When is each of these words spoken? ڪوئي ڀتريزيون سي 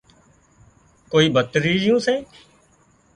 ڪوئي 1.11 1.25
ڀتريزيون 1.35 1.97
سي 2.05 2.15